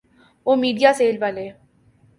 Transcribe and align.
وہ 0.45 0.55
میڈیاسیل 0.55 1.17
والے؟ 1.21 1.47